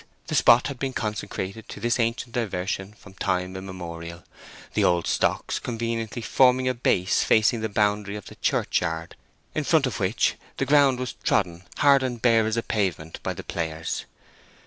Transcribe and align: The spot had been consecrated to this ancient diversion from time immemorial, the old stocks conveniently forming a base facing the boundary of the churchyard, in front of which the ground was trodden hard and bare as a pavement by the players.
The 0.25 0.33
spot 0.33 0.65
had 0.65 0.79
been 0.79 0.93
consecrated 0.93 1.69
to 1.69 1.79
this 1.79 1.99
ancient 1.99 2.33
diversion 2.33 2.93
from 2.93 3.13
time 3.13 3.55
immemorial, 3.55 4.23
the 4.73 4.83
old 4.83 5.05
stocks 5.05 5.59
conveniently 5.59 6.23
forming 6.23 6.67
a 6.67 6.73
base 6.73 7.23
facing 7.23 7.61
the 7.61 7.69
boundary 7.69 8.15
of 8.15 8.25
the 8.25 8.33
churchyard, 8.33 9.15
in 9.53 9.63
front 9.63 9.85
of 9.85 9.99
which 9.99 10.37
the 10.57 10.65
ground 10.65 10.97
was 10.97 11.13
trodden 11.23 11.65
hard 11.77 12.01
and 12.01 12.19
bare 12.19 12.47
as 12.47 12.57
a 12.57 12.63
pavement 12.63 13.19
by 13.21 13.33
the 13.35 13.43
players. 13.43 14.05